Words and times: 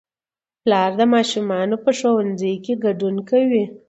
پلار 0.63 0.91
د 0.99 1.01
ماشومانو 1.13 1.75
په 1.83 1.91
ښوونځي 1.97 2.53
کې 2.63 2.73
ګډون 2.85 3.15
کوي 3.29 3.63